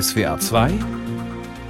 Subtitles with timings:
[0.00, 0.72] SWA 2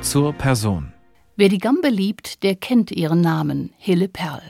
[0.00, 0.94] zur Person.
[1.36, 4.40] Wer die Gambe liebt, der kennt ihren Namen, Hille Perl.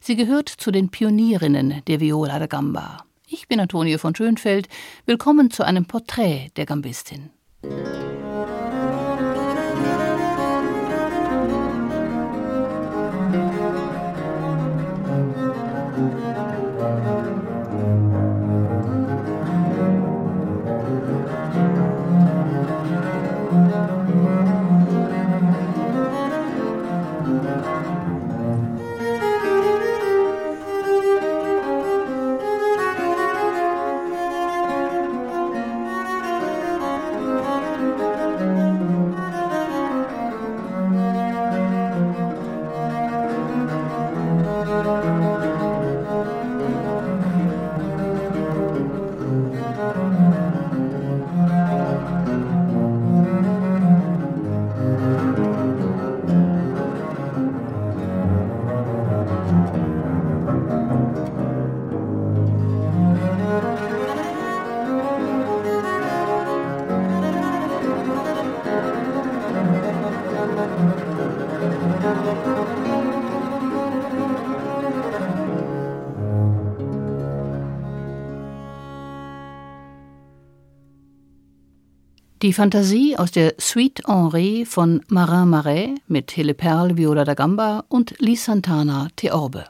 [0.00, 3.06] Sie gehört zu den Pionierinnen der Viola da Gamba.
[3.26, 4.68] Ich bin Antonio von Schönfeld.
[5.06, 7.30] Willkommen zu einem Porträt der Gambistin.
[82.42, 87.84] Die Fantasie aus der Suite Henri von Marin Marais mit Hille Perl, Viola da Gamba
[87.88, 89.66] und Lis Santana Theorbe.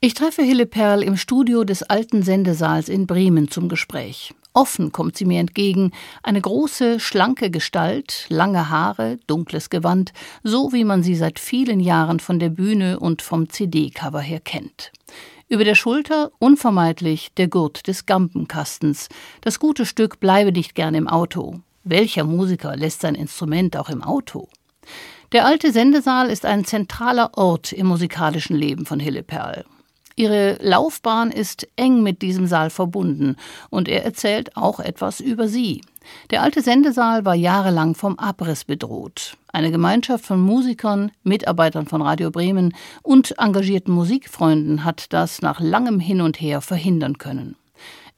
[0.00, 4.34] Ich treffe Hille Perl im Studio des alten Sendesaals in Bremen zum Gespräch.
[4.52, 10.84] Offen kommt sie mir entgegen, eine große, schlanke Gestalt, lange Haare, dunkles Gewand, so wie
[10.84, 14.92] man sie seit vielen Jahren von der Bühne und vom CD-Cover her kennt.
[15.48, 19.08] Über der Schulter unvermeidlich der Gurt des Gampenkastens.
[19.42, 21.60] Das gute Stück bleibe nicht gern im Auto.
[21.84, 24.48] Welcher Musiker lässt sein Instrument auch im Auto?
[25.32, 29.66] Der alte Sendesaal ist ein zentraler Ort im musikalischen Leben von Hilleperl.
[30.16, 33.36] Ihre Laufbahn ist eng mit diesem Saal verbunden
[33.70, 35.80] und er erzählt auch etwas über sie.
[36.30, 39.36] Der alte Sendesaal war jahrelang vom Abriss bedroht.
[39.52, 45.98] Eine Gemeinschaft von Musikern, Mitarbeitern von Radio Bremen und engagierten Musikfreunden hat das nach langem
[45.98, 47.56] Hin und Her verhindern können.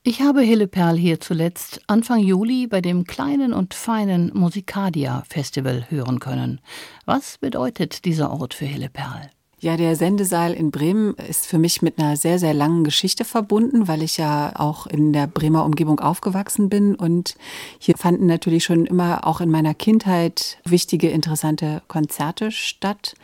[0.03, 5.85] Ich habe Hille Perl hier zuletzt Anfang Juli bei dem kleinen und feinen Musikadia Festival
[5.89, 6.61] hören können.
[7.05, 9.31] Was bedeutet dieser Ort für Hille Perl?
[9.59, 13.87] Ja, der Sendesaal in Bremen ist für mich mit einer sehr, sehr langen Geschichte verbunden,
[13.87, 16.93] weil ich ja auch in der Bremer Umgebung aufgewachsen bin.
[16.93, 17.35] Und
[17.79, 23.15] hier fanden natürlich schon immer auch in meiner Kindheit wichtige, interessante Konzerte statt.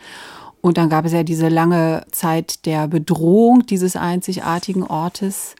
[0.60, 5.54] Und dann gab es ja diese lange Zeit der Bedrohung dieses einzigartigen Ortes.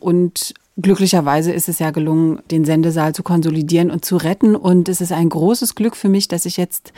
[0.00, 4.54] Und Glücklicherweise ist es ja gelungen, den Sendesaal zu konsolidieren und zu retten.
[4.56, 6.92] Und es ist ein großes Glück für mich, dass ich jetzt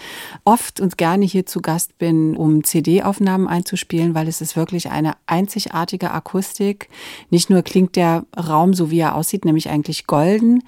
[0.44, 5.14] oft und gerne hier zu Gast bin, um CD-Aufnahmen einzuspielen, weil es ist wirklich eine
[5.26, 6.90] einzigartige Akustik.
[7.30, 10.62] Nicht nur klingt der Raum so, wie er aussieht, nämlich eigentlich golden,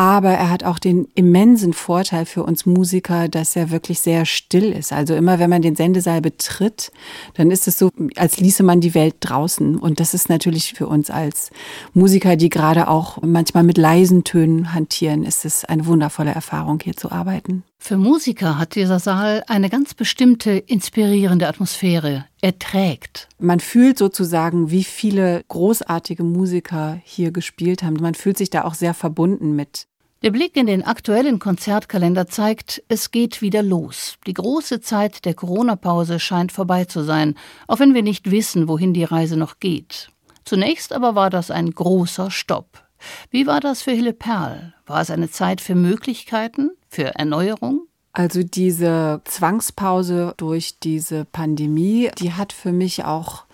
[0.00, 4.72] aber er hat auch den immensen Vorteil für uns Musiker, dass er wirklich sehr still
[4.72, 4.94] ist.
[4.94, 6.90] Also immer, wenn man den Sendesaal betritt,
[7.34, 9.76] dann ist es so, als ließe man die Welt draußen.
[9.76, 11.50] Und das ist natürlich für uns als
[11.92, 16.96] Musiker, die gerade auch manchmal mit leisen Tönen hantieren, ist es eine wundervolle Erfahrung, hier
[16.96, 17.62] zu arbeiten.
[17.82, 22.26] Für Musiker hat dieser Saal eine ganz bestimmte inspirierende Atmosphäre.
[22.42, 23.28] Er trägt.
[23.38, 27.96] Man fühlt sozusagen, wie viele großartige Musiker hier gespielt haben.
[28.00, 29.86] Man fühlt sich da auch sehr verbunden mit.
[30.22, 34.18] Der Blick in den aktuellen Konzertkalender zeigt, es geht wieder los.
[34.26, 37.36] Die große Zeit der Corona-Pause scheint vorbei zu sein,
[37.66, 40.10] auch wenn wir nicht wissen, wohin die Reise noch geht.
[40.44, 42.84] Zunächst aber war das ein großer Stopp.
[43.30, 44.74] Wie war das für Hille Perl?
[44.84, 47.86] War es eine Zeit für Möglichkeiten, für Erneuerung?
[48.12, 53.44] Also diese Zwangspause durch diese Pandemie, die hat für mich auch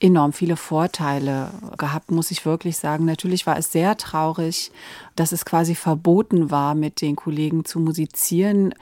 [0.00, 3.04] enorm viele Vorteile gehabt, muss ich wirklich sagen.
[3.04, 4.70] Natürlich war es sehr traurig,
[5.16, 8.74] dass es quasi verboten war, mit den Kollegen zu musizieren.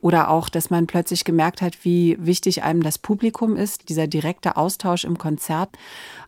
[0.00, 4.56] Oder auch, dass man plötzlich gemerkt hat, wie wichtig einem das Publikum ist, dieser direkte
[4.56, 5.70] Austausch im Konzert.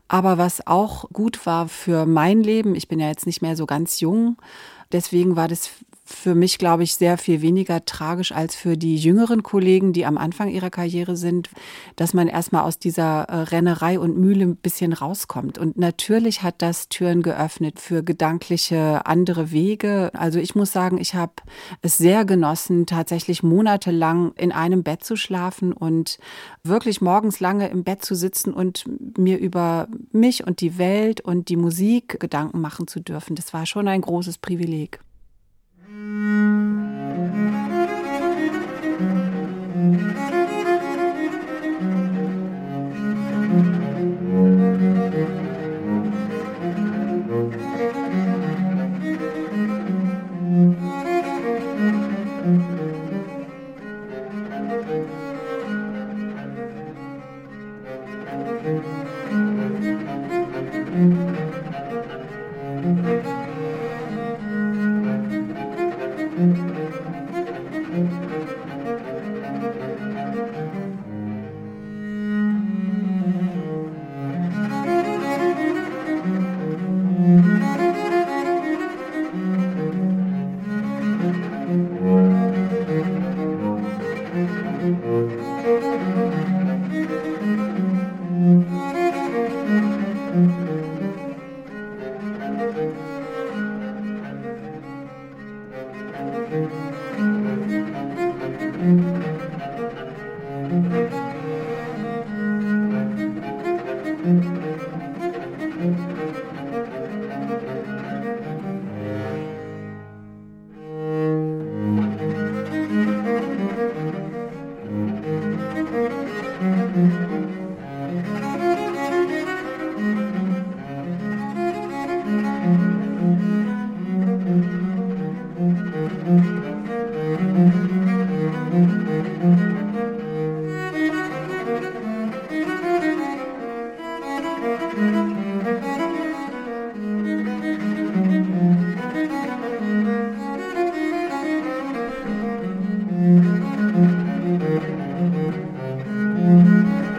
[0.09, 3.65] Aber was auch gut war für mein Leben, ich bin ja jetzt nicht mehr so
[3.65, 4.37] ganz jung,
[4.93, 5.71] deswegen war das
[6.05, 10.19] für mich, glaube ich, sehr viel weniger tragisch als für die jüngeren Kollegen, die am
[10.19, 11.49] Anfang ihrer Karriere sind,
[11.95, 15.59] dass man erstmal aus dieser äh, Rennerei und Mühle ein bisschen rauskommt.
[15.59, 20.11] Und natürlich hat das Türen geöffnet für gedankliche andere Wege.
[20.15, 21.35] Also ich muss sagen, ich habe
[21.83, 26.19] es sehr genossen, tatsächlich monatelang in einem Bett zu schlafen und
[26.65, 28.85] wirklich morgens lange im Bett zu sitzen und
[29.17, 33.37] mir über mich und die Welt und die Musik Gedanken machen zu dürfen.
[33.37, 35.01] Das war schon ein großes Privileg.
[35.93, 36.07] thank
[43.83, 43.92] you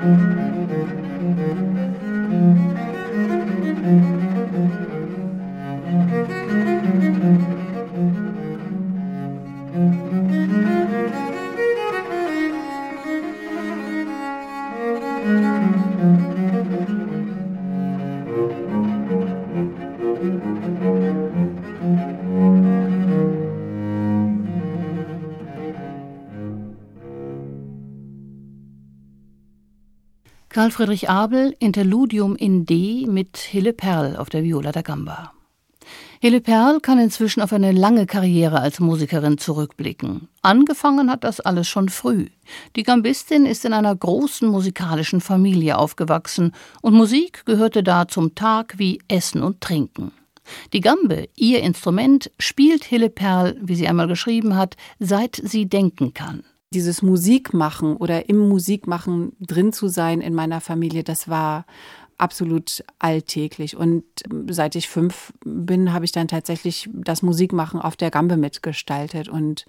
[0.04, 0.43] Mm-hmm.
[30.64, 35.34] Karl Friedrich Abel Interludium in D mit Hille Perl auf der Viola da Gamba.
[36.22, 40.30] Hille Perl kann inzwischen auf eine lange Karriere als Musikerin zurückblicken.
[40.42, 42.28] Angefangen hat das alles schon früh.
[42.78, 48.76] Die Gambistin ist in einer großen musikalischen Familie aufgewachsen und Musik gehörte da zum Tag
[48.78, 50.14] wie Essen und Trinken.
[50.72, 56.14] Die Gambe, ihr Instrument, spielt Hille Perl, wie sie einmal geschrieben hat, seit sie denken
[56.14, 61.66] kann dieses Musikmachen oder im Musikmachen drin zu sein in meiner Familie, das war
[62.18, 63.76] absolut alltäglich.
[63.76, 64.04] Und
[64.50, 69.30] seit ich fünf bin, habe ich dann tatsächlich das Musikmachen auf der Gambe mitgestaltet.
[69.30, 69.66] Und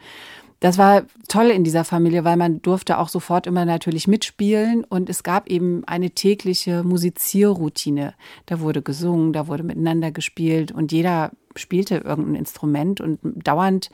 [0.64, 5.10] das war toll in dieser Familie, weil man durfte auch sofort immer natürlich mitspielen und
[5.10, 8.14] es gab eben eine tägliche Musizierroutine.
[8.46, 13.90] Da wurde gesungen, da wurde miteinander gespielt und jeder spielte irgendein Instrument und dauernd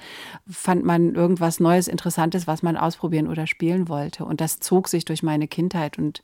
[0.48, 4.24] fand man irgendwas Neues, Interessantes, was man ausprobieren oder spielen wollte.
[4.24, 6.22] Und das zog sich durch meine Kindheit und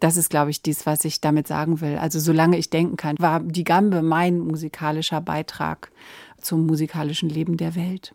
[0.00, 1.98] das ist, glaube ich, dies, was ich damit sagen will.
[1.98, 5.92] Also solange ich denken kann, war die Gambe mein musikalischer Beitrag
[6.40, 8.12] zum musikalischen Leben der Welt.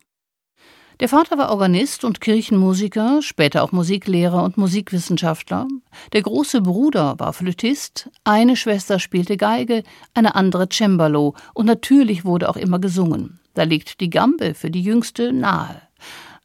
[0.99, 5.65] Der Vater war Organist und Kirchenmusiker, später auch Musiklehrer und Musikwissenschaftler.
[6.11, 12.49] Der große Bruder war Flötist, eine Schwester spielte Geige, eine andere Cembalo und natürlich wurde
[12.49, 13.39] auch immer gesungen.
[13.53, 15.81] Da liegt die Gambe für die Jüngste nahe.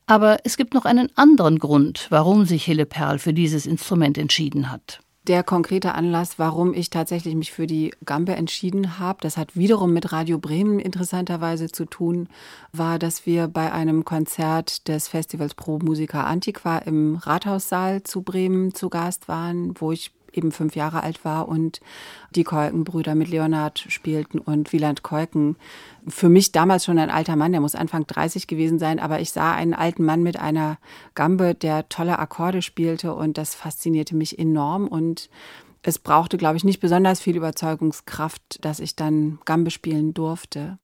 [0.06, 4.70] Aber es gibt noch einen anderen Grund, warum sich Hille Perl für dieses Instrument entschieden
[4.70, 9.56] hat der konkrete Anlass, warum ich tatsächlich mich für die Gambe entschieden habe, das hat
[9.56, 12.28] wiederum mit Radio Bremen interessanterweise zu tun,
[12.72, 18.74] war, dass wir bei einem Konzert des Festivals Pro Musica Antiqua im Rathaussaal zu Bremen
[18.74, 21.80] zu Gast waren, wo ich eben fünf Jahre alt war und
[22.34, 25.56] die Keukenbrüder mit Leonard spielten und Wieland Keuken.
[26.06, 29.30] Für mich damals schon ein alter Mann, der muss Anfang 30 gewesen sein, aber ich
[29.30, 30.78] sah einen alten Mann mit einer
[31.14, 35.28] Gambe, der tolle Akkorde spielte und das faszinierte mich enorm und
[35.82, 40.78] es brauchte, glaube ich, nicht besonders viel Überzeugungskraft, dass ich dann Gambe spielen durfte.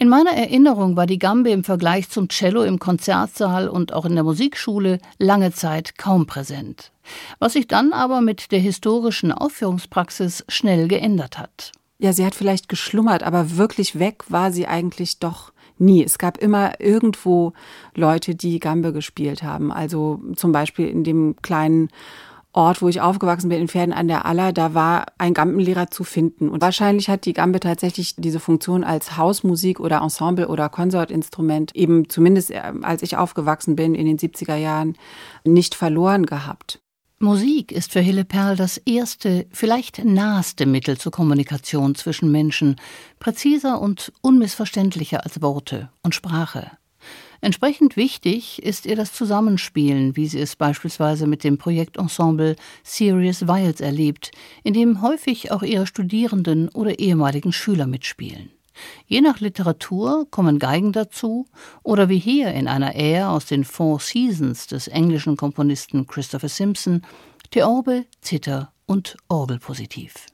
[0.00, 4.14] In meiner Erinnerung war die Gambe im Vergleich zum Cello im Konzertsaal und auch in
[4.14, 6.90] der Musikschule lange Zeit kaum präsent,
[7.38, 11.72] was sich dann aber mit der historischen Aufführungspraxis schnell geändert hat.
[11.98, 16.02] Ja, sie hat vielleicht geschlummert, aber wirklich weg war sie eigentlich doch nie.
[16.02, 17.52] Es gab immer irgendwo
[17.94, 19.70] Leute, die Gambe gespielt haben.
[19.70, 21.90] Also zum Beispiel in dem kleinen
[22.52, 26.02] Ort, wo ich aufgewachsen bin, in Pferden an der Aller, da war ein Gambenlehrer zu
[26.02, 26.48] finden.
[26.48, 32.08] Und wahrscheinlich hat die Gambe tatsächlich diese Funktion als Hausmusik oder Ensemble oder Konsortinstrument eben
[32.08, 34.96] zumindest äh, als ich aufgewachsen bin in den 70er Jahren
[35.44, 36.80] nicht verloren gehabt.
[37.22, 42.76] Musik ist für Hille Perl das erste, vielleicht naheste Mittel zur Kommunikation zwischen Menschen,
[43.18, 46.70] präziser und unmissverständlicher als Worte und Sprache.
[47.42, 53.80] Entsprechend wichtig ist ihr das Zusammenspielen, wie sie es beispielsweise mit dem Projektensemble Serious Wilds
[53.80, 54.30] erlebt,
[54.62, 58.50] in dem häufig auch ihre Studierenden oder ehemaligen Schüler mitspielen.
[59.06, 61.46] Je nach Literatur kommen Geigen dazu
[61.82, 67.02] oder wie hier in einer Air aus den Four Seasons des englischen Komponisten Christopher Simpson
[67.50, 70.26] Theorbe, Zither und Orgelpositiv.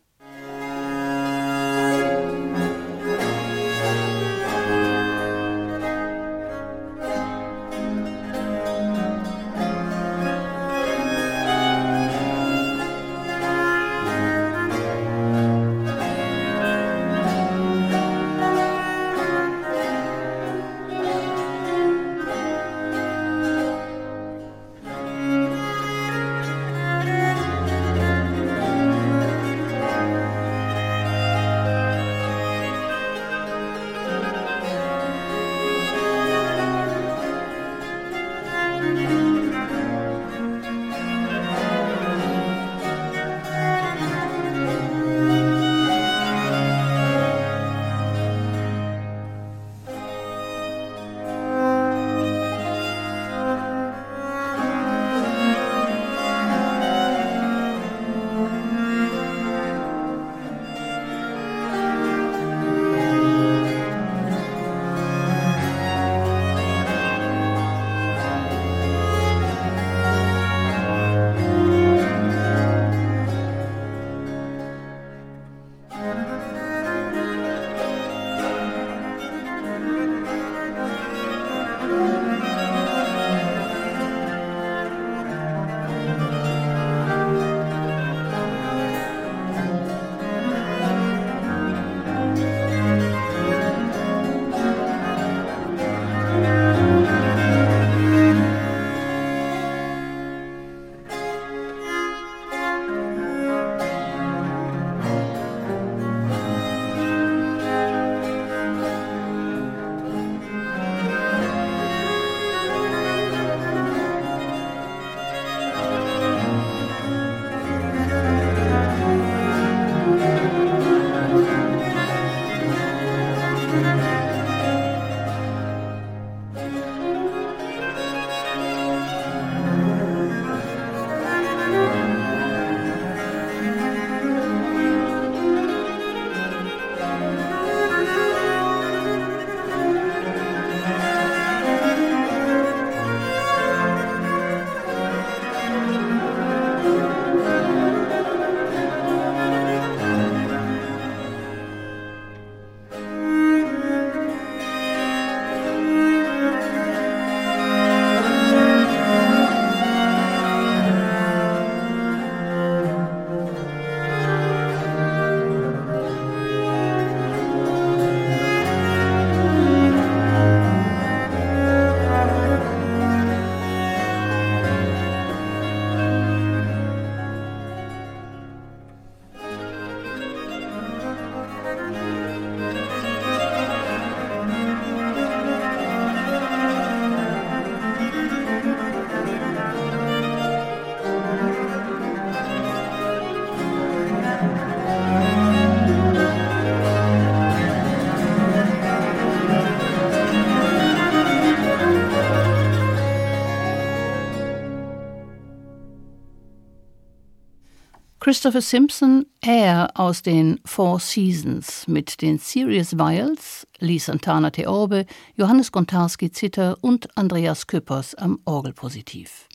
[208.27, 215.07] Christopher Simpson Air aus den Four Seasons mit den Serious Viols, Lee Santana Theorbe,
[215.37, 219.47] Johannes Gontarski Zither und Andreas Küppers am Orgelpositiv.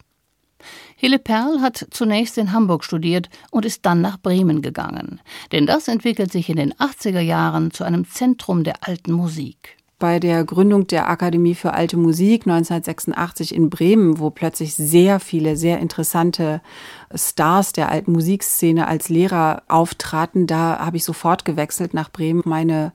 [0.96, 5.20] Hille Perl hat zunächst in Hamburg studiert und ist dann nach Bremen gegangen,
[5.52, 10.20] denn das entwickelt sich in den 80er Jahren zu einem Zentrum der alten Musik bei
[10.20, 15.80] der Gründung der Akademie für Alte Musik 1986 in Bremen, wo plötzlich sehr viele, sehr
[15.80, 16.60] interessante
[17.14, 20.48] Stars der alten Musikszene als Lehrer auftraten.
[20.48, 22.42] Da habe ich sofort gewechselt nach Bremen.
[22.46, 22.94] Meine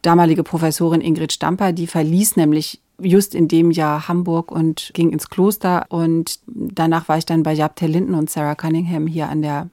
[0.00, 5.28] damalige Professorin Ingrid Stamper, die verließ nämlich just in dem Jahr Hamburg und ging ins
[5.28, 5.84] Kloster.
[5.90, 9.68] Und danach war ich dann bei Jabtel Linden und Sarah Cunningham hier an der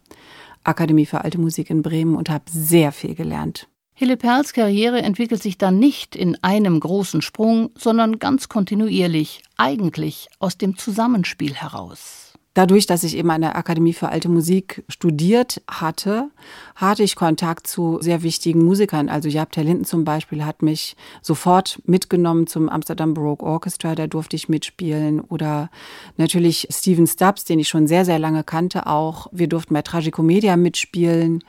[0.65, 3.69] Akademie für Alte Musik in Bremen und habe sehr viel gelernt.
[3.97, 10.27] Hille Perls Karriere entwickelt sich dann nicht in einem großen Sprung, sondern ganz kontinuierlich, eigentlich
[10.37, 12.33] aus dem Zusammenspiel heraus.
[12.55, 16.29] Dadurch, dass ich eben an der Akademie für Alte Musik studiert hatte,
[16.75, 19.07] hatte ich Kontakt zu sehr wichtigen Musikern.
[19.07, 24.35] Also Jab Linden zum Beispiel hat mich sofort mitgenommen zum Amsterdam Baroque Orchestra, da durfte
[24.35, 25.21] ich mitspielen.
[25.21, 25.69] Oder
[26.17, 29.27] natürlich Steven Stubbs, den ich schon sehr, sehr lange kannte auch.
[29.31, 31.43] Wir durften bei Tragicomedia mitspielen.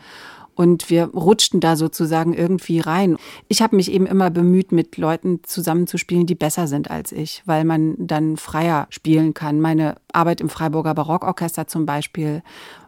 [0.57, 3.17] Und wir rutschten da sozusagen irgendwie rein.
[3.47, 7.65] Ich habe mich eben immer bemüht, mit Leuten zusammenzuspielen, die besser sind als ich, weil
[7.65, 9.61] man dann freier spielen kann.
[9.61, 12.43] Meine Arbeit im Freiburger Barockorchester zum Beispiel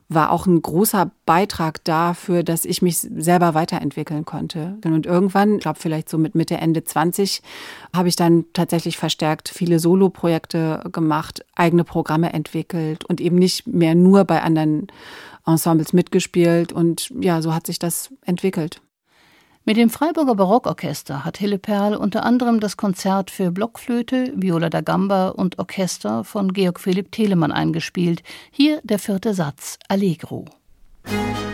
[0.08, 4.78] war auch ein großer Beitrag dafür, dass ich mich selber weiterentwickeln konnte.
[4.84, 7.42] Und irgendwann, ich glaube vielleicht so mit Mitte, Ende 20,
[7.94, 13.94] habe ich dann tatsächlich verstärkt viele Solo-Projekte gemacht, eigene Programme entwickelt und eben nicht mehr
[13.94, 14.86] nur bei anderen
[15.46, 16.72] Ensembles mitgespielt.
[16.72, 18.80] Und ja, so hat sich das entwickelt.
[19.68, 24.80] Mit dem Freiburger Barockorchester hat Hille Perl unter anderem das Konzert für Blockflöte, Viola da
[24.80, 28.22] Gamba und Orchester von Georg Philipp Telemann eingespielt.
[28.50, 30.46] Hier der vierte Satz Allegro.
[31.04, 31.47] Musik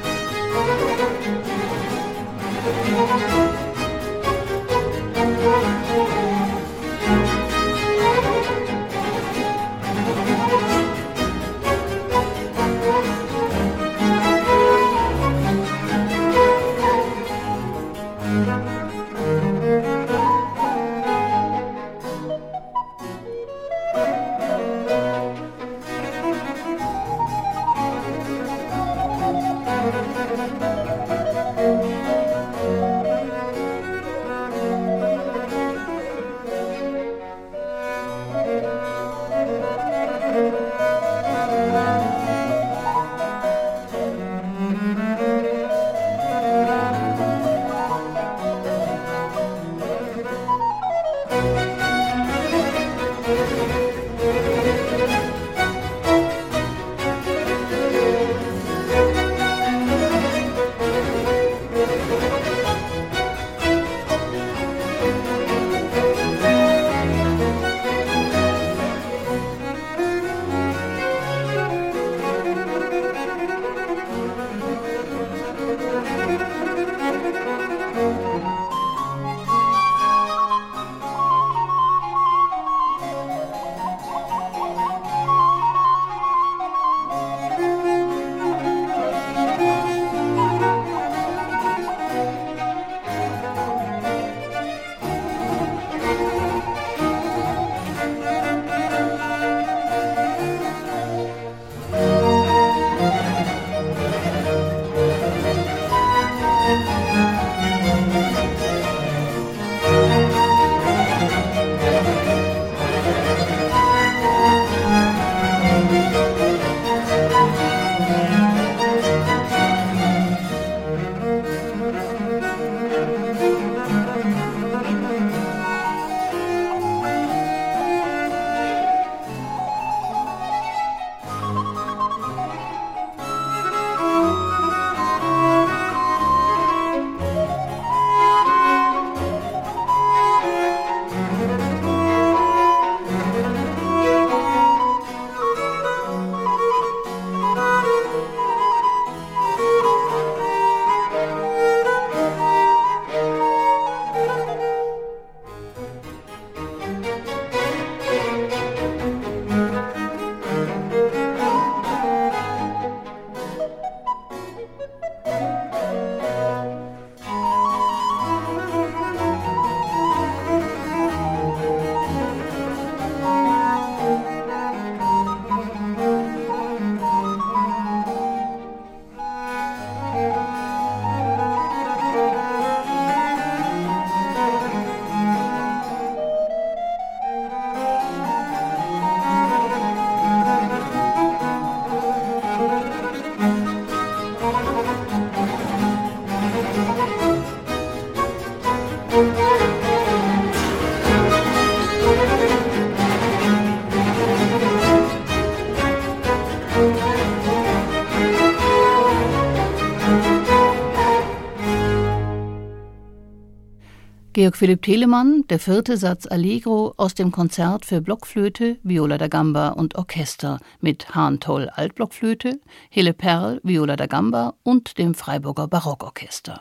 [214.44, 219.70] Georg Philipp Telemann, der vierte Satz Allegro aus dem Konzert für Blockflöte, Viola da Gamba
[219.70, 226.60] und Orchester mit Hahn Toll Altblockflöte, Hille Perl, Viola da Gamba und dem Freiburger Barockorchester.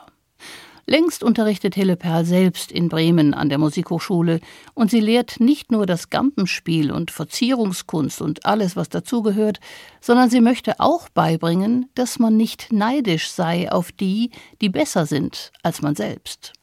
[0.86, 4.40] Längst unterrichtet Hille Perl selbst in Bremen an der Musikhochschule
[4.72, 9.60] und sie lehrt nicht nur das Gampenspiel und Verzierungskunst und alles, was dazugehört,
[10.00, 14.30] sondern sie möchte auch beibringen, dass man nicht neidisch sei auf die,
[14.62, 16.54] die besser sind als man selbst.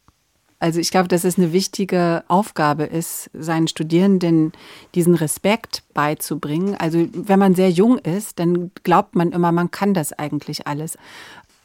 [0.62, 4.52] Also ich glaube, dass es eine wichtige Aufgabe ist, seinen Studierenden
[4.93, 6.76] diesen Respekt beizubringen.
[6.76, 11.00] Also wenn man sehr jung ist, dann glaubt man immer, man kann das eigentlich alles.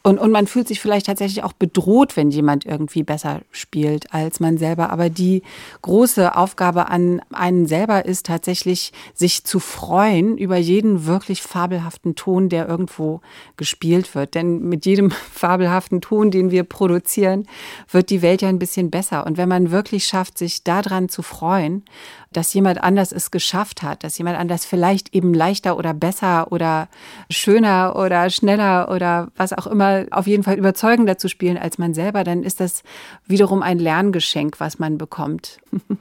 [0.07, 4.39] Und, und man fühlt sich vielleicht tatsächlich auch bedroht, wenn jemand irgendwie besser spielt als
[4.39, 4.89] man selber.
[4.89, 5.41] Aber die
[5.81, 12.47] große Aufgabe an einen selber ist tatsächlich, sich zu freuen über jeden wirklich fabelhaften Ton,
[12.47, 13.19] der irgendwo
[13.57, 14.33] gespielt wird.
[14.35, 17.45] Denn mit jedem fabelhaften Ton, den wir produzieren,
[17.91, 19.25] wird die Welt ja ein bisschen besser.
[19.25, 21.83] Und wenn man wirklich schafft, sich daran zu freuen,
[22.31, 26.87] dass jemand anders es geschafft hat, dass jemand anders vielleicht eben leichter oder besser oder
[27.29, 31.93] schöner oder schneller oder was auch immer auf jeden Fall überzeugender zu spielen als man
[31.93, 32.83] selber, dann ist das
[33.25, 35.59] wiederum ein Lerngeschenk, was man bekommt.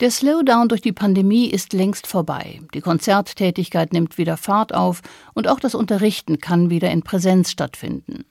[0.00, 2.60] Der Slowdown durch die Pandemie ist längst vorbei.
[2.74, 5.00] Die Konzerttätigkeit nimmt wieder Fahrt auf
[5.32, 8.24] und auch das Unterrichten kann wieder in Präsenz stattfinden.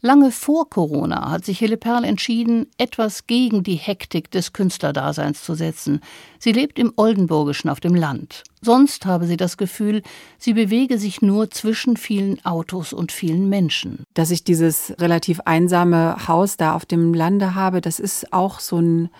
[0.00, 5.54] Lange vor Corona hat sich Hille Perl entschieden, etwas gegen die Hektik des Künstlerdaseins zu
[5.54, 6.00] setzen.
[6.38, 8.44] Sie lebt im Oldenburgischen auf dem Land.
[8.62, 10.02] Sonst habe sie das Gefühl,
[10.38, 14.04] sie bewege sich nur zwischen vielen Autos und vielen Menschen.
[14.14, 18.78] Dass ich dieses relativ einsame Haus da auf dem Lande habe, das ist auch so
[18.78, 19.10] ein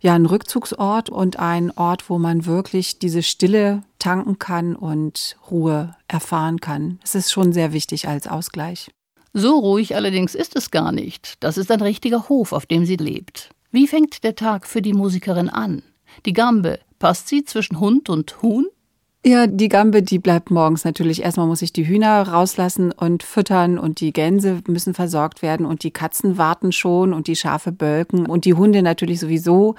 [0.00, 5.94] ja, ein Rückzugsort und ein Ort, wo man wirklich diese Stille tanken kann und Ruhe
[6.08, 6.98] erfahren kann.
[7.04, 8.90] Es ist schon sehr wichtig als Ausgleich.
[9.32, 11.34] So ruhig allerdings ist es gar nicht.
[11.40, 13.50] Das ist ein richtiger Hof, auf dem sie lebt.
[13.70, 15.82] Wie fängt der Tag für die Musikerin an?
[16.26, 18.66] Die Gambe, passt sie zwischen Hund und Huhn?
[19.22, 21.22] Ja, die Gambe, die bleibt morgens natürlich.
[21.22, 25.82] Erstmal muss ich die Hühner rauslassen und füttern und die Gänse müssen versorgt werden und
[25.82, 29.74] die Katzen warten schon und die Schafe bölken und die Hunde natürlich sowieso.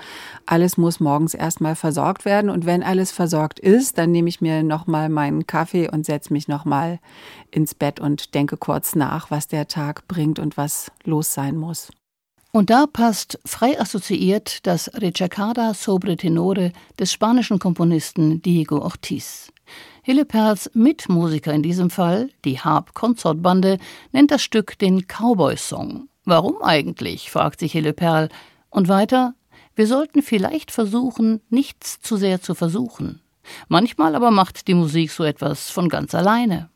[0.45, 4.62] Alles muss morgens erstmal versorgt werden und wenn alles versorgt ist, dann nehme ich mir
[4.62, 6.99] nochmal meinen Kaffee und setze mich nochmal
[7.49, 11.89] ins Bett und denke kurz nach, was der Tag bringt und was los sein muss.
[12.54, 19.54] Und da passt frei assoziiert das Rechacarda sobre Tenore des spanischen Komponisten Diego Ortiz.
[20.04, 23.78] Hille Perls Mitmusiker in diesem Fall, die Harp Consortbande,
[24.12, 26.10] nennt das Stück den Cowboy-Song.
[26.26, 27.32] Warum eigentlich?
[27.32, 28.28] fragt sich Hille Perl.
[28.70, 29.34] Und weiter,
[29.76, 33.22] wir sollten vielleicht versuchen, nichts zu sehr zu versuchen.
[33.70, 36.70] Manchmal aber macht die Musik so etwas von ganz alleine.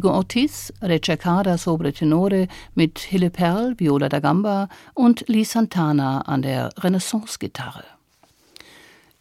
[0.00, 6.40] Diego Ortiz, Rececada sobre Tenore mit Hille Perl, Viola da Gamba und Lee Santana an
[6.40, 7.84] der Renaissance-Gitarre.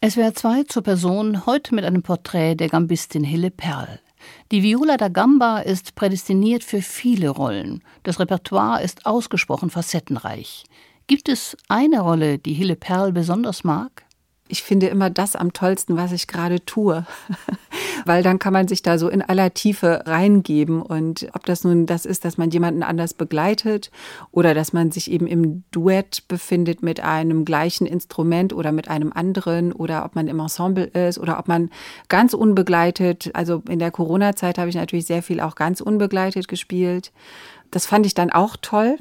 [0.02, 4.00] SWR 2 zur Person heute mit einem Porträt der Gambistin Hille Perl.
[4.54, 7.84] Die Viola da Gamba ist prädestiniert für viele Rollen.
[8.04, 10.64] Das Repertoire ist ausgesprochen facettenreich.
[11.08, 14.06] Gibt es eine Rolle, die Hille Perl besonders mag?
[14.50, 17.06] Ich finde immer das am tollsten, was ich gerade tue.
[18.06, 20.82] Weil dann kann man sich da so in aller Tiefe reingeben.
[20.82, 23.92] Und ob das nun das ist, dass man jemanden anders begleitet
[24.32, 29.14] oder dass man sich eben im Duett befindet mit einem gleichen Instrument oder mit einem
[29.14, 31.70] anderen oder ob man im Ensemble ist oder ob man
[32.08, 37.12] ganz unbegleitet, also in der Corona-Zeit habe ich natürlich sehr viel auch ganz unbegleitet gespielt.
[37.70, 38.98] Das fand ich dann auch toll.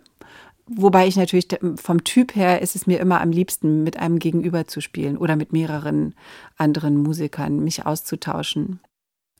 [0.70, 4.66] Wobei ich natürlich vom Typ her ist es mir immer am liebsten, mit einem Gegenüber
[4.66, 6.14] zu spielen oder mit mehreren
[6.56, 8.80] anderen Musikern mich auszutauschen.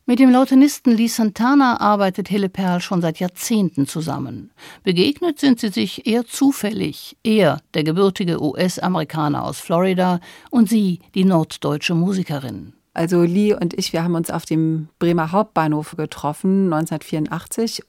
[0.07, 4.53] Mit dem Lautenisten Lee Santana arbeitet Hille Perl schon seit Jahrzehnten zusammen.
[4.83, 7.19] Begegnet sind sie sich eher zufällig.
[7.23, 12.73] Er, der gebürtige US-Amerikaner aus Florida, und sie, die norddeutsche Musikerin.
[12.95, 17.83] Also Lee und ich, wir haben uns auf dem Bremer Hauptbahnhof getroffen, 1984.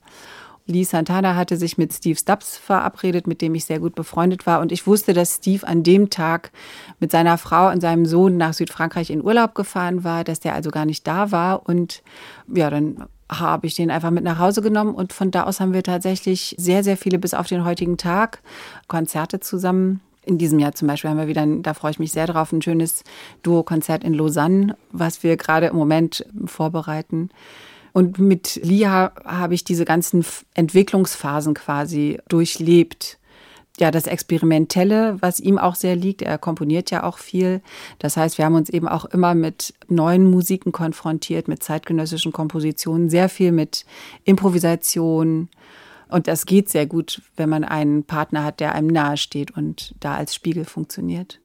[0.69, 4.61] Lee Santana hatte sich mit Steve Stubbs verabredet, mit dem ich sehr gut befreundet war.
[4.61, 6.51] Und ich wusste, dass Steve an dem Tag
[6.99, 10.69] mit seiner Frau und seinem Sohn nach Südfrankreich in Urlaub gefahren war, dass der also
[10.69, 11.67] gar nicht da war.
[11.67, 12.03] Und
[12.53, 15.73] ja, dann habe ich den einfach mit nach Hause genommen und von da aus haben
[15.73, 18.41] wir tatsächlich sehr, sehr viele bis auf den heutigen Tag
[18.87, 22.27] Konzerte zusammen in diesem Jahr zum Beispiel haben wir wieder, da freue ich mich sehr
[22.27, 23.03] drauf, ein schönes
[23.41, 27.29] Duo-Konzert in Lausanne, was wir gerade im Moment vorbereiten.
[27.93, 33.17] Und mit Lia habe ich diese ganzen Entwicklungsphasen quasi durchlebt.
[33.79, 37.61] Ja, das Experimentelle, was ihm auch sehr liegt, er komponiert ja auch viel.
[37.99, 43.09] Das heißt, wir haben uns eben auch immer mit neuen Musiken konfrontiert, mit zeitgenössischen Kompositionen,
[43.09, 43.85] sehr viel mit
[44.25, 45.49] Improvisation,
[46.09, 50.15] und das geht sehr gut, wenn man einen Partner hat, der einem nahesteht und da
[50.15, 51.39] als Spiegel funktioniert.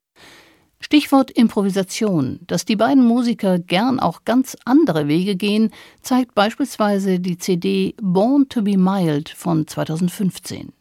[0.85, 2.41] Stichwort Improvisation.
[2.47, 5.71] Dass die beiden Musiker gern auch ganz andere Wege gehen,
[6.03, 10.75] zeigt beispielsweise die CD Born to be Mild von 2015.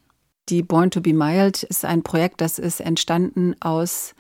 [0.50, 4.14] Die Born to be Mild ist ein Projekt, das ist entstanden aus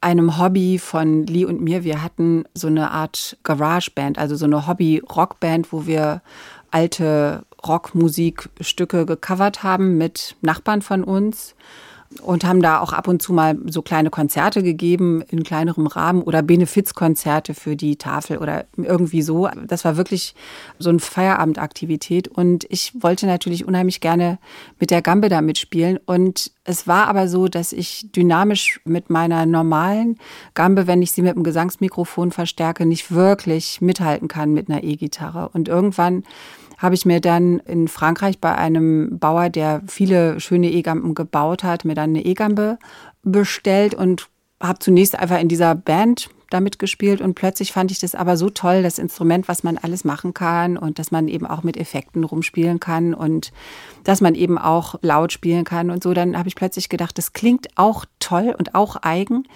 [0.00, 1.82] einem Hobby von Lee und mir.
[1.82, 6.22] Wir hatten so eine Art Garage-Band, also so eine Hobby-Rockband, wo wir
[6.70, 11.56] alte Rockmusikstücke gecovert haben mit Nachbarn von uns
[12.22, 16.22] und haben da auch ab und zu mal so kleine Konzerte gegeben in kleinerem Rahmen
[16.22, 19.48] oder Benefizkonzerte für die Tafel oder irgendwie so.
[19.66, 20.34] Das war wirklich
[20.78, 24.38] so eine Feierabendaktivität und ich wollte natürlich unheimlich gerne
[24.78, 29.44] mit der Gambe da mitspielen und es war aber so, dass ich dynamisch mit meiner
[29.44, 30.18] normalen
[30.54, 35.50] Gambe, wenn ich sie mit dem Gesangsmikrofon verstärke, nicht wirklich mithalten kann mit einer E-Gitarre
[35.52, 36.24] und irgendwann
[36.78, 41.84] habe ich mir dann in Frankreich bei einem Bauer, der viele schöne E-Gampen gebaut hat,
[41.84, 42.78] mir dann eine E-Gampe
[43.22, 44.28] bestellt und
[44.60, 48.48] habe zunächst einfach in dieser Band damit gespielt und plötzlich fand ich das aber so
[48.48, 52.22] toll, das Instrument, was man alles machen kann und dass man eben auch mit Effekten
[52.22, 53.52] rumspielen kann und
[54.04, 56.14] dass man eben auch laut spielen kann und so.
[56.14, 59.48] Dann habe ich plötzlich gedacht, das klingt auch toll und auch eigen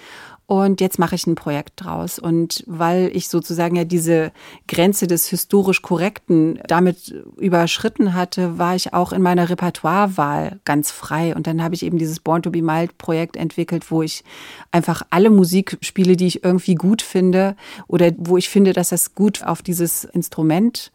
[0.48, 2.18] und jetzt mache ich ein Projekt draus.
[2.18, 4.32] Und weil ich sozusagen ja diese
[4.66, 11.36] Grenze des historisch Korrekten damit überschritten hatte, war ich auch in meiner Repertoirewahl ganz frei.
[11.36, 14.24] Und dann habe ich eben dieses Born to be Mild Projekt entwickelt, wo ich
[14.72, 17.54] einfach alle Musik spiele, die ich irgendwie gut finde
[17.86, 20.92] oder wo ich finde, dass das gut auf dieses Instrument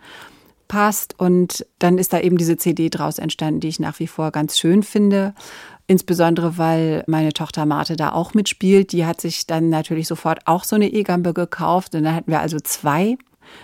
[0.67, 1.19] passt.
[1.19, 4.57] Und dann ist da eben diese CD draus entstanden, die ich nach wie vor ganz
[4.57, 5.35] schön finde.
[5.85, 8.91] Insbesondere, weil meine Tochter Marte da auch mitspielt.
[8.93, 11.93] Die hat sich dann natürlich sofort auch so eine E-Gambe gekauft.
[11.95, 13.17] Und dann hatten wir also zwei.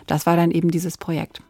[0.05, 1.41] Das war dann eben dieses Projekt.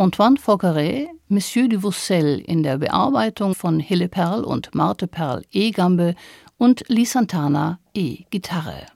[0.00, 6.14] Antoine Fauqueret, Monsieur du Vaucel in der Bearbeitung von Hille Perl und Marthe Perl E-Gambe
[6.56, 8.86] und Lee Santana E-Gitarre.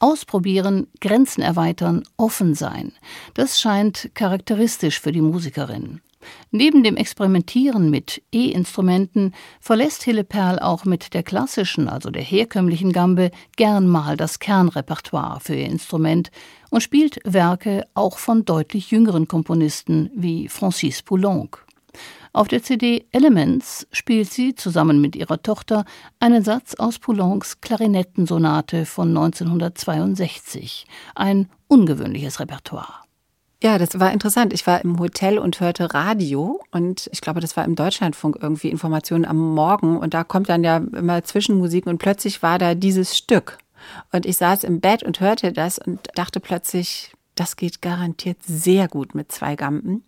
[0.00, 2.92] Ausprobieren, Grenzen erweitern, offen sein.
[3.34, 6.00] Das scheint charakteristisch für die Musikerin.
[6.50, 12.92] Neben dem Experimentieren mit E-Instrumenten verlässt Hille Perl auch mit der klassischen, also der herkömmlichen
[12.92, 16.30] Gambe, gern mal das Kernrepertoire für ihr Instrument
[16.70, 21.64] und spielt Werke auch von deutlich jüngeren Komponisten wie Francis Poulenc.
[22.34, 25.84] Auf der CD Elements spielt sie zusammen mit ihrer Tochter
[26.18, 33.02] einen Satz aus Poulencs Klarinettensonate von 1962, ein ungewöhnliches Repertoire.
[33.62, 34.52] Ja, das war interessant.
[34.52, 38.70] Ich war im Hotel und hörte Radio und ich glaube, das war im Deutschlandfunk irgendwie
[38.70, 43.16] Informationen am Morgen und da kommt dann ja immer Zwischenmusik und plötzlich war da dieses
[43.16, 43.58] Stück.
[44.10, 48.88] Und ich saß im Bett und hörte das und dachte plötzlich, das geht garantiert sehr
[48.88, 50.02] gut mit zwei Gampen.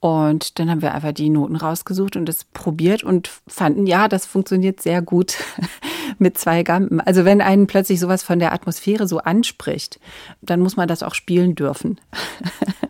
[0.00, 4.24] Und dann haben wir einfach die Noten rausgesucht und das probiert und fanden, ja, das
[4.24, 5.36] funktioniert sehr gut
[6.18, 7.00] mit zwei Gampen.
[7.02, 10.00] Also wenn einen plötzlich sowas von der Atmosphäre so anspricht,
[10.40, 12.00] dann muss man das auch spielen dürfen.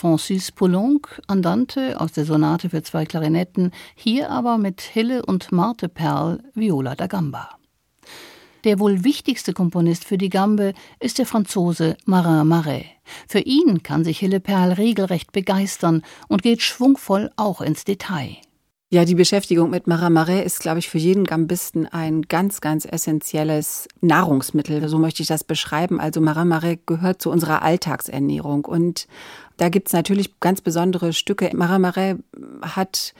[0.00, 5.90] Francis Poulenc, Andante aus der Sonate für zwei Klarinetten, hier aber mit Hille und Marthe
[5.90, 7.50] Perl, Viola da Gamba.
[8.64, 12.86] Der wohl wichtigste Komponist für die Gambe ist der Franzose Marin Marais.
[13.28, 18.38] Für ihn kann sich Hille Perl regelrecht begeistern und geht schwungvoll auch ins Detail.
[18.92, 23.86] Ja, die Beschäftigung mit Marais ist, glaube ich, für jeden Gambisten ein ganz, ganz essentielles
[24.00, 24.88] Nahrungsmittel.
[24.88, 26.00] So möchte ich das beschreiben.
[26.00, 28.64] Also Marais gehört zu unserer Alltagsernährung.
[28.64, 29.06] Und
[29.60, 31.50] da gibt es natürlich ganz besondere Stücke.
[31.54, 32.16] Marais
[32.62, 33.14] hat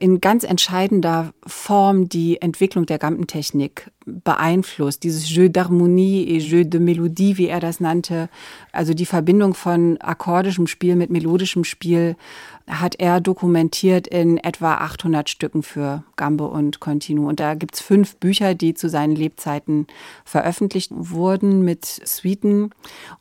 [0.00, 5.02] in ganz entscheidender Form die Entwicklung der Gampentechnik beeinflusst.
[5.02, 8.28] Dieses Jeu d'harmonie et Jeu de Melodie, wie er das nannte,
[8.70, 12.16] also die Verbindung von akkordischem Spiel mit melodischem Spiel,
[12.68, 17.28] hat er dokumentiert in etwa 800 Stücken für Gambe und Continuo.
[17.28, 19.88] Und da gibt's fünf Bücher, die zu seinen Lebzeiten
[20.24, 22.70] veröffentlicht wurden mit Suiten.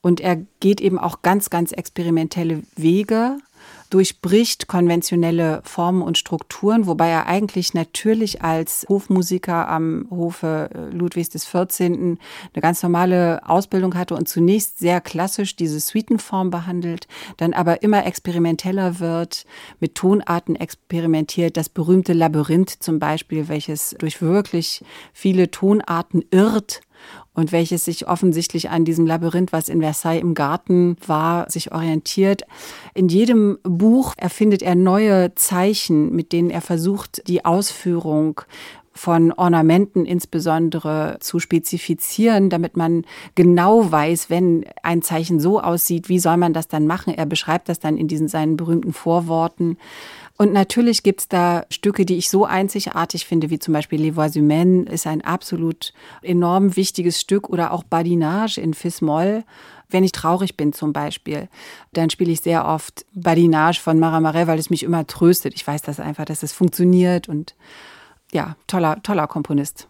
[0.02, 3.38] Und er geht eben auch ganz, ganz experimentelle Wege
[3.90, 11.30] durchbricht konventionelle Formen und Strukturen, wobei er eigentlich natürlich als Hofmusiker am Hofe äh, Ludwigs
[11.30, 12.20] des 14.
[12.54, 17.08] eine ganz normale Ausbildung hatte und zunächst sehr klassisch diese Suitenform behandelt,
[17.38, 19.46] dann aber immer experimenteller wird,
[19.80, 24.84] mit Tonarten experimentiert, das berühmte Labyrinth zum Beispiel, welches durch wirklich
[25.14, 26.82] viele Tonarten irrt
[27.38, 32.42] und welches sich offensichtlich an diesem Labyrinth, was in Versailles im Garten war, sich orientiert.
[32.96, 38.42] In jedem Buch erfindet er neue Zeichen, mit denen er versucht, die Ausführung
[38.92, 46.18] von Ornamenten insbesondere zu spezifizieren, damit man genau weiß, wenn ein Zeichen so aussieht, wie
[46.18, 47.14] soll man das dann machen?
[47.14, 49.78] Er beschreibt das dann in diesen seinen berühmten Vorworten.
[50.38, 54.36] Und natürlich gibt's da Stücke, die ich so einzigartig finde, wie zum Beispiel Les Voix
[54.36, 59.44] Humaines ist ein absolut enorm wichtiges Stück oder auch Badinage in Fis-Moll.
[59.90, 61.48] Wenn ich traurig bin zum Beispiel,
[61.94, 65.56] dann spiele ich sehr oft Badinage von Mara weil es mich immer tröstet.
[65.56, 67.56] Ich weiß das einfach, dass es funktioniert und
[68.32, 69.88] ja, toller, toller Komponist.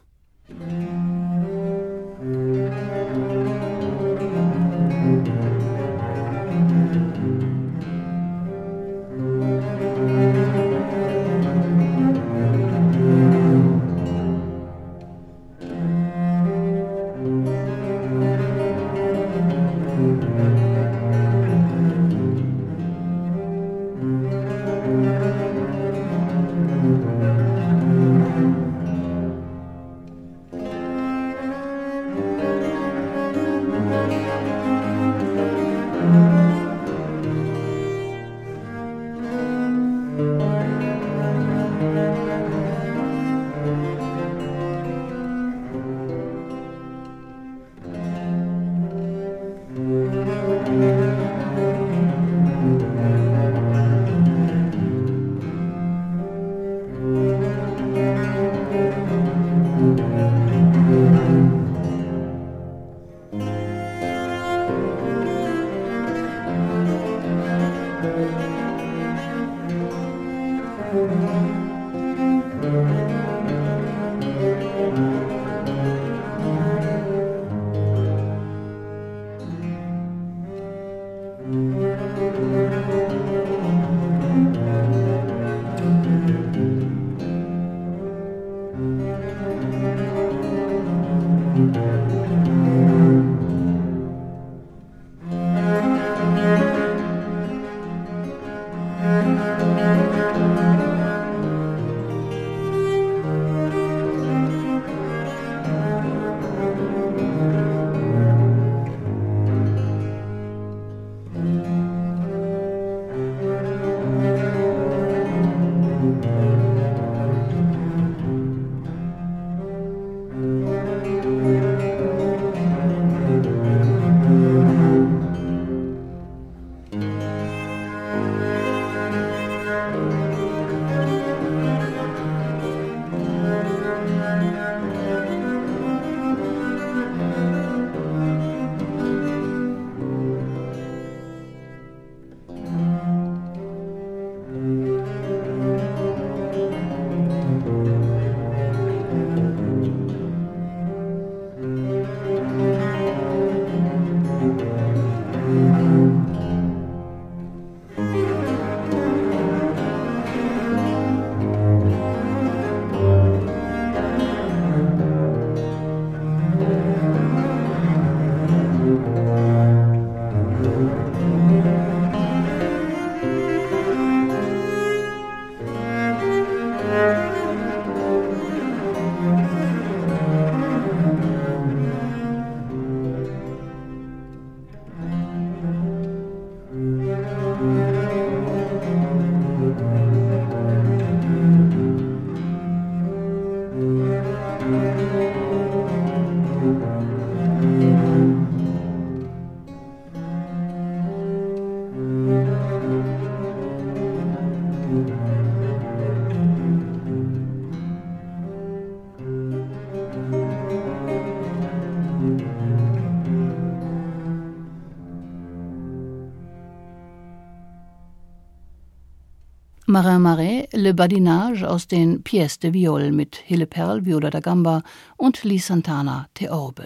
[219.98, 224.84] Marin Marais Le Badinage aus den Pièces de Viol mit Hille Perl, Viola da Gamba
[225.18, 226.86] und Lee Santana Theorbe.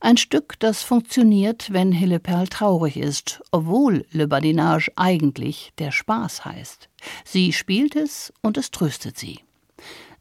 [0.00, 6.44] Ein Stück, das funktioniert, wenn Hille Perl traurig ist, obwohl Le Badinage eigentlich der Spaß
[6.44, 6.88] heißt.
[7.24, 9.38] Sie spielt es und es tröstet sie.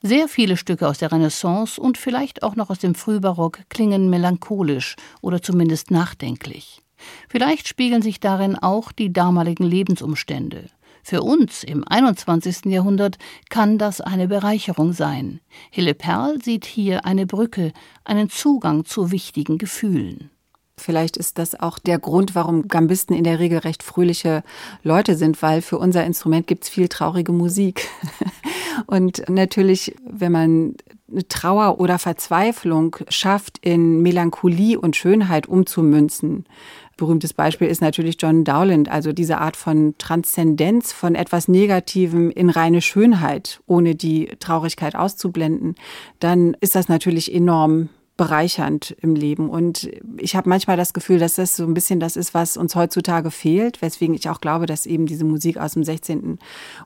[0.04, 4.96] Sehr viele Stücke aus der Renaissance und vielleicht auch noch aus dem Frühbarock klingen melancholisch
[5.22, 6.84] oder zumindest nachdenklich.
[7.30, 10.66] Vielleicht spiegeln sich darin auch die damaligen Lebensumstände.
[11.08, 12.66] Für uns im 21.
[12.66, 13.20] Jahrhundert
[13.52, 15.40] kann das eine Bereicherung sein.
[15.70, 20.32] Hille Perl sieht hier eine Brücke, einen Zugang zu wichtigen Gefühlen.
[20.80, 24.44] Vielleicht ist das auch der Grund, warum Gambisten in der Regel recht fröhliche
[24.82, 27.88] Leute sind, weil für unser Instrument gibt es viel traurige Musik.
[28.88, 30.76] Und natürlich, wenn man
[31.30, 36.46] Trauer oder Verzweiflung schafft, in Melancholie und Schönheit umzumünzen,
[36.98, 42.50] Berühmtes Beispiel ist natürlich John Dowland, also diese Art von Transzendenz von etwas Negativem in
[42.50, 45.76] reine Schönheit, ohne die Traurigkeit auszublenden,
[46.20, 49.50] dann ist das natürlich enorm bereichernd im Leben.
[49.50, 52.74] Und ich habe manchmal das Gefühl, dass das so ein bisschen das ist, was uns
[52.74, 56.40] heutzutage fehlt, weswegen ich auch glaube, dass eben diese Musik aus dem 16.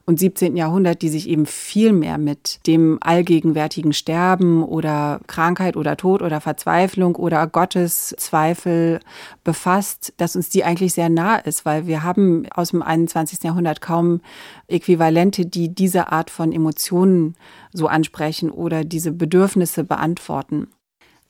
[0.05, 0.57] und 17.
[0.57, 6.41] Jahrhundert, die sich eben viel mehr mit dem allgegenwärtigen Sterben oder Krankheit oder Tod oder
[6.41, 8.99] Verzweiflung oder Gotteszweifel
[9.43, 13.43] befasst, dass uns die eigentlich sehr nah ist, weil wir haben aus dem 21.
[13.43, 14.21] Jahrhundert kaum
[14.67, 17.35] Äquivalente, die diese Art von Emotionen
[17.71, 20.67] so ansprechen oder diese Bedürfnisse beantworten.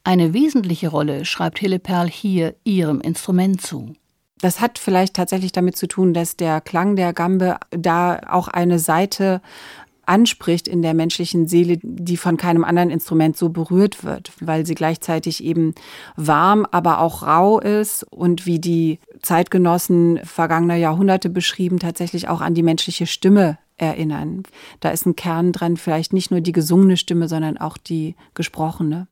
[0.04, 3.93] Eine wesentliche Rolle schreibt Hille Perl hier ihrem Instrument zu.
[4.41, 8.80] Das hat vielleicht tatsächlich damit zu tun, dass der Klang der Gambe da auch eine
[8.80, 9.41] Seite
[10.10, 14.74] anspricht in der menschlichen Seele, die von keinem anderen Instrument so berührt wird, weil sie
[14.74, 15.76] gleichzeitig eben
[16.16, 22.56] warm, aber auch rau ist und wie die Zeitgenossen vergangener Jahrhunderte beschrieben, tatsächlich auch an
[22.56, 24.43] die menschliche Stimme erinnern.
[24.80, 29.08] Da ist ein Kern dran, vielleicht nicht nur die gesungene Stimme, sondern auch die gesprochene.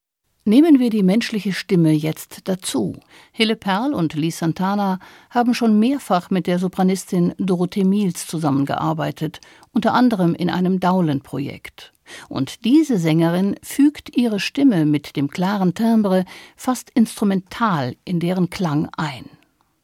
[0.48, 2.96] Nehmen wir die menschliche Stimme jetzt dazu.
[3.34, 4.98] Hille Perl und Lee Santana
[5.30, 9.42] haben schon mehrfach mit der Sopranistin Dorothee Miels zusammengearbeitet,
[9.74, 11.92] unter anderem in einem Dowland-Projekt.
[12.30, 16.24] Und diese Sängerin fügt ihre Stimme mit dem klaren Timbre
[16.56, 19.26] fast instrumental in deren Klang ein.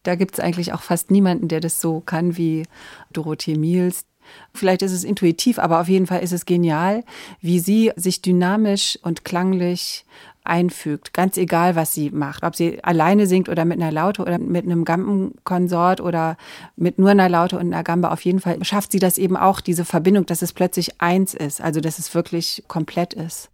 [0.04, 2.64] Da gibt es eigentlich auch fast niemanden, der das so kann wie
[3.12, 4.06] Dorothee Miels.
[4.54, 7.04] Vielleicht ist es intuitiv, aber auf jeden Fall ist es genial,
[7.42, 10.06] wie sie sich dynamisch und klanglich
[10.44, 12.44] einfügt, ganz egal, was sie macht.
[12.44, 16.38] Ob sie alleine singt oder mit einer Laute oder mit einem Gambenkonsort oder
[16.76, 19.62] mit nur einer Laute und einer Gambe, auf jeden Fall schafft sie das eben auch,
[19.62, 23.50] diese Verbindung, dass es plötzlich eins ist, also dass es wirklich komplett ist.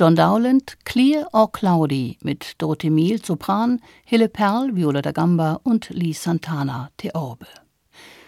[0.00, 5.90] John Dowland Clear or Cloudy mit Dorothee Miel Sopran, Hille Perl Viola da Gamba und
[5.90, 7.44] Lee Santana Theorbe.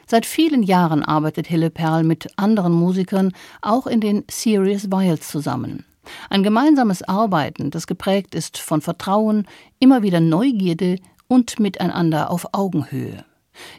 [0.06, 5.86] Seit vielen Jahren arbeitet Hille Perl mit anderen Musikern auch in den Serious Vials zusammen.
[6.28, 9.46] Ein gemeinsames Arbeiten, das geprägt ist von Vertrauen,
[9.78, 13.24] immer wieder Neugierde und miteinander auf Augenhöhe.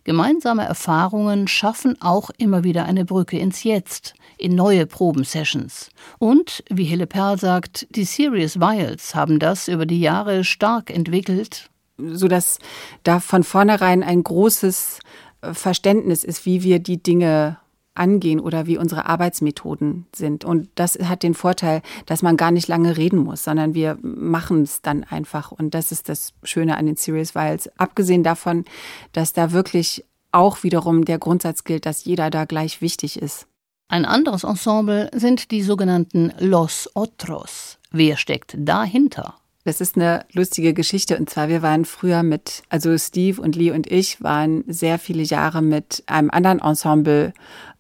[0.03, 5.89] Gemeinsame Erfahrungen schaffen auch immer wieder eine Brücke ins Jetzt, in neue Probensessions.
[6.19, 11.69] Und, wie Hille Perl sagt, die Serious Vials haben das über die Jahre stark entwickelt.
[11.97, 12.59] Sodass
[13.03, 14.99] da von vornherein ein großes
[15.41, 17.57] äh, Verständnis ist, wie wir die Dinge
[17.95, 20.45] angehen oder wie unsere Arbeitsmethoden sind.
[20.45, 24.63] Und das hat den Vorteil, dass man gar nicht lange reden muss, sondern wir machen
[24.63, 25.51] es dann einfach.
[25.51, 27.69] Und das ist das Schöne an den Serious Files.
[27.77, 28.65] Abgesehen davon,
[29.11, 33.47] dass da wirklich auch wiederum der Grundsatz gilt, dass jeder da gleich wichtig ist.
[33.87, 37.77] Ein anderes Ensemble sind die sogenannten Los Otros.
[37.91, 39.35] Wer steckt dahinter?
[39.65, 41.17] Das ist eine lustige Geschichte.
[41.17, 45.23] Und zwar, wir waren früher mit, also Steve und Lee und ich waren sehr viele
[45.23, 47.33] Jahre mit einem anderen Ensemble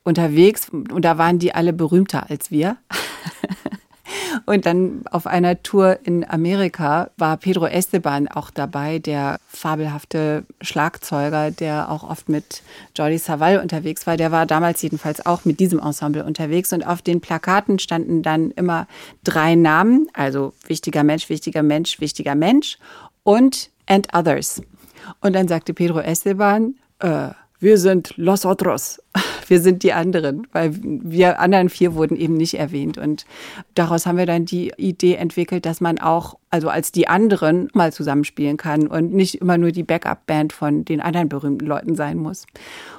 [0.03, 2.77] unterwegs und da waren die alle berühmter als wir.
[4.45, 11.51] Und dann auf einer Tour in Amerika war Pedro Esteban auch dabei, der fabelhafte Schlagzeuger,
[11.51, 12.61] der auch oft mit
[12.95, 14.17] Jordi Savall unterwegs war.
[14.17, 16.73] Der war damals jedenfalls auch mit diesem Ensemble unterwegs.
[16.73, 18.87] Und auf den Plakaten standen dann immer
[19.23, 22.77] drei Namen, also wichtiger Mensch, wichtiger Mensch, wichtiger Mensch
[23.23, 24.61] und and others.
[25.21, 27.29] Und dann sagte Pedro Esteban, äh,
[27.63, 29.01] wir sind Los Otros.
[29.47, 32.97] Wir sind die anderen, weil wir anderen vier wurden eben nicht erwähnt.
[32.97, 33.25] Und
[33.75, 37.91] daraus haben wir dann die Idee entwickelt, dass man auch, also als die anderen mal
[37.91, 42.45] zusammenspielen kann und nicht immer nur die Backup-Band von den anderen berühmten Leuten sein muss.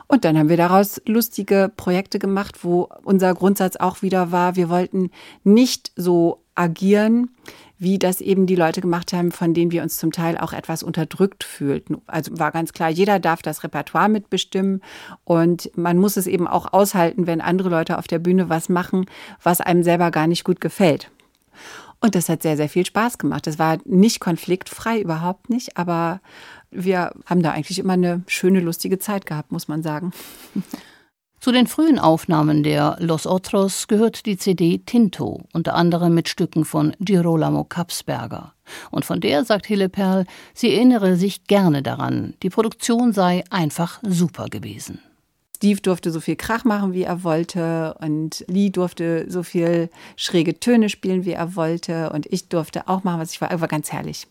[0.06, 4.68] Und dann haben wir daraus lustige Projekte gemacht, wo unser Grundsatz auch wieder war, wir
[4.68, 5.10] wollten
[5.44, 7.30] nicht so agieren,
[7.78, 10.82] wie das eben die Leute gemacht haben, von denen wir uns zum Teil auch etwas
[10.82, 12.00] unterdrückt fühlten.
[12.06, 14.80] Also war ganz klar, jeder darf das Repertoire mitbestimmen
[15.24, 19.06] und man muss es eben auch aushalten, wenn andere Leute auf der Bühne was machen,
[19.42, 21.10] was einem selber gar nicht gut gefällt.
[22.00, 23.46] Und das hat sehr, sehr viel Spaß gemacht.
[23.46, 26.20] Es war nicht konfliktfrei, überhaupt nicht, aber
[26.70, 30.12] wir haben da eigentlich immer eine schöne, lustige Zeit gehabt, muss man sagen.
[31.44, 36.64] Zu den frühen Aufnahmen der Los Otros gehört die CD Tinto, unter anderem mit Stücken
[36.64, 38.54] von Girolamo Kapsberger.
[38.90, 40.24] Und von der sagt Hille Perl,
[40.54, 45.00] sie erinnere sich gerne daran, die Produktion sei einfach super gewesen.
[45.54, 50.58] Steve durfte so viel Krach machen, wie er wollte, und Lee durfte so viel schräge
[50.58, 53.60] Töne spielen, wie er wollte, und ich durfte auch machen, was ich war.
[53.60, 54.26] War ganz herrlich.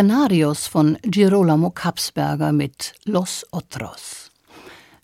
[0.00, 4.30] Canarios von Girolamo Kapsberger mit Los Otros.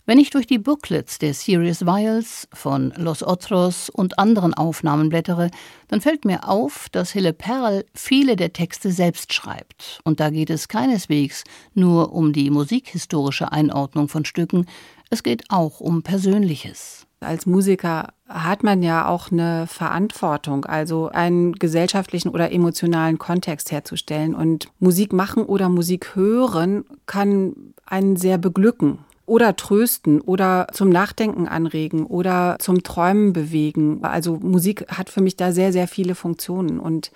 [0.07, 5.51] Wenn ich durch die Booklets der Serious Vials von Los Otros und anderen Aufnahmen blättere,
[5.87, 9.99] dann fällt mir auf, dass Hille Perl viele der Texte selbst schreibt.
[10.03, 11.43] Und da geht es keineswegs
[11.75, 14.65] nur um die musikhistorische Einordnung von Stücken,
[15.11, 17.06] es geht auch um Persönliches.
[17.19, 24.35] Als Musiker hat man ja auch eine Verantwortung, also einen gesellschaftlichen oder emotionalen Kontext herzustellen.
[24.35, 28.99] Und Musik machen oder Musik hören kann einen sehr beglücken.
[29.27, 33.99] oder trösten oder zum Nachdenken anregen oder zum Träumen bewegen.
[34.03, 36.79] Also Musik hat für mich da sehr, sehr viele Funktionen.
[36.79, 37.11] Und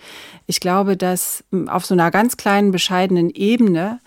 [0.45, 3.99] ich glaube, dass auf so einer ganz kleinen, bescheidenen Ebene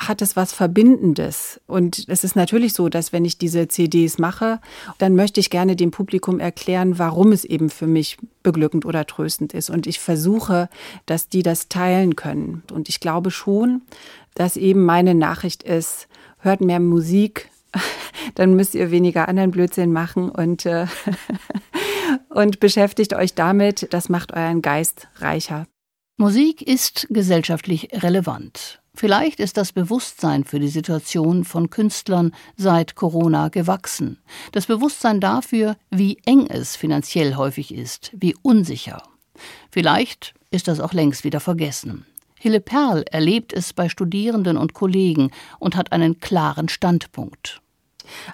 [0.00, 1.60] hat es was Verbindendes.
[1.66, 4.60] Und es ist natürlich so, dass wenn ich diese CDs mache,
[4.98, 9.52] dann möchte ich gerne dem Publikum erklären, warum es eben für mich beglückend oder tröstend
[9.52, 9.68] ist.
[9.68, 10.68] Und ich versuche,
[11.06, 12.62] dass die das teilen können.
[12.72, 13.82] Und ich glaube schon,
[14.34, 17.50] dass eben meine Nachricht ist, hört mehr Musik,
[18.34, 20.86] dann müsst ihr weniger anderen Blödsinn machen und, äh,
[22.30, 23.92] und beschäftigt euch damit.
[23.92, 25.66] Das macht euren Geist reicher.
[26.16, 28.79] Musik ist gesellschaftlich relevant.
[29.00, 34.18] Vielleicht ist das Bewusstsein für die Situation von Künstlern seit Corona gewachsen.
[34.52, 39.02] Das Bewusstsein dafür, wie eng es finanziell häufig ist, wie unsicher.
[39.70, 42.04] Vielleicht ist das auch längst wieder vergessen.
[42.38, 47.62] Hille Perl erlebt es bei Studierenden und Kollegen und hat einen klaren Standpunkt.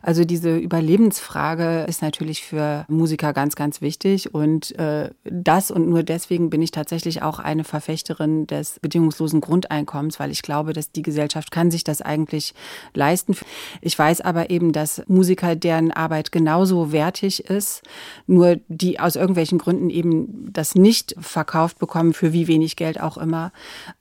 [0.03, 4.35] Also diese Überlebensfrage ist natürlich für Musiker ganz, ganz wichtig.
[4.35, 10.19] Und äh, das und nur deswegen bin ich tatsächlich auch eine Verfechterin des bedingungslosen Grundeinkommens,
[10.21, 12.55] weil ich glaube, dass die Gesellschaft kann sich das eigentlich
[12.95, 13.37] leisten.
[13.81, 17.83] Ich weiß aber eben, dass Musiker, deren Arbeit genauso wertig ist,
[18.27, 23.17] nur die aus irgendwelchen Gründen eben das nicht verkauft bekommen, für wie wenig Geld auch
[23.17, 23.53] immer,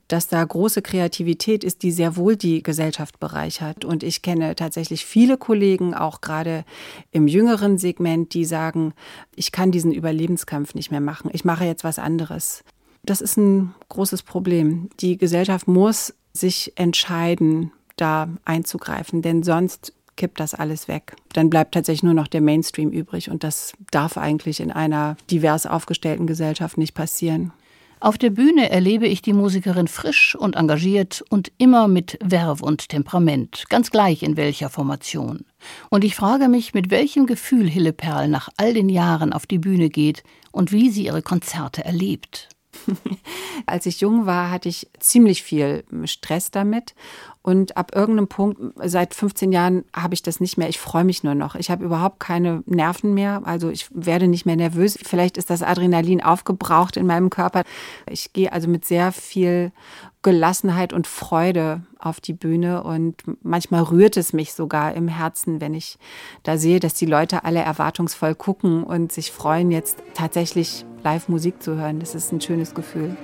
[0.08, 3.84] dass da große Kreativität ist, die sehr wohl die Gesellschaft bereichert.
[3.84, 6.64] Und ich kenne tatsächlich viele Kollegen, auch gerade
[7.10, 8.94] im jüngeren Segment, die sagen,
[9.34, 11.30] ich kann diesen Überlebenskampf nicht mehr machen.
[11.32, 12.62] Ich mache jetzt was anderes.
[13.04, 14.90] Das ist ein großes Problem.
[15.00, 21.14] Die Gesellschaft muss sich entscheiden, da einzugreifen, denn sonst kippt das alles weg.
[21.32, 25.66] Dann bleibt tatsächlich nur noch der Mainstream übrig und das darf eigentlich in einer divers
[25.66, 27.52] aufgestellten Gesellschaft nicht passieren.
[28.06, 32.88] Auf der Bühne erlebe ich die Musikerin frisch und engagiert und immer mit Werf und
[32.88, 35.44] Temperament, ganz gleich in welcher Formation.
[35.90, 39.58] Und ich frage mich, mit welchem Gefühl Hille Perl nach all den Jahren auf die
[39.58, 42.48] Bühne geht und wie sie ihre Konzerte erlebt.
[43.66, 46.94] Als ich jung war, hatte ich ziemlich viel Stress damit.
[47.46, 50.68] Und ab irgendeinem Punkt, seit 15 Jahren, habe ich das nicht mehr.
[50.68, 51.54] Ich freue mich nur noch.
[51.54, 53.42] Ich habe überhaupt keine Nerven mehr.
[53.44, 54.98] Also ich werde nicht mehr nervös.
[55.00, 57.62] Vielleicht ist das Adrenalin aufgebraucht in meinem Körper.
[58.10, 59.70] Ich gehe also mit sehr viel
[60.22, 62.82] Gelassenheit und Freude auf die Bühne.
[62.82, 65.98] Und manchmal rührt es mich sogar im Herzen, wenn ich
[66.42, 71.62] da sehe, dass die Leute alle erwartungsvoll gucken und sich freuen, jetzt tatsächlich live Musik
[71.62, 72.00] zu hören.
[72.00, 73.16] Das ist ein schönes Gefühl.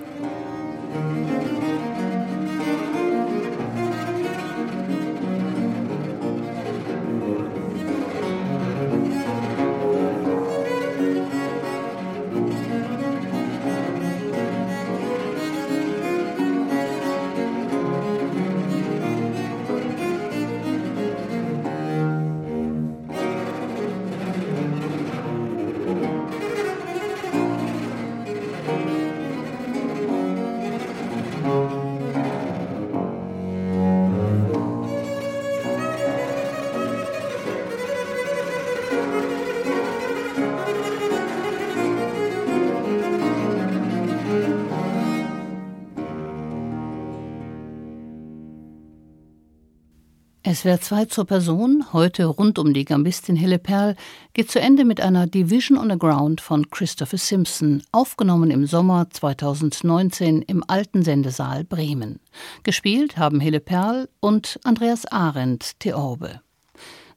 [50.63, 53.97] SWR 2 zur Person, heute rund um die Gambistin Hille Perl,
[54.33, 59.11] geht zu Ende mit einer Division on the Ground von Christopher Simpson, aufgenommen im Sommer
[59.11, 62.21] 2019 im alten Sendesaal Bremen.
[62.63, 66.41] Gespielt haben Hille Perl und Andreas Arendt Theorbe.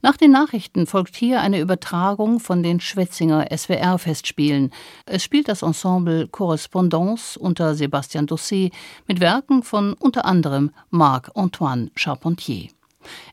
[0.01, 4.71] Nach den Nachrichten folgt hier eine Übertragung von den Schwetzinger SWR-Festspielen.
[5.05, 8.71] Es spielt das Ensemble Correspondance unter Sebastian Dossé
[9.07, 12.69] mit Werken von unter anderem Marc-Antoine Charpentier.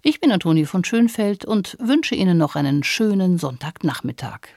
[0.03, 4.49] Ich bin Antonie von Schönfeld und wünsche Ihnen noch einen schönen Sonntagnachmittag.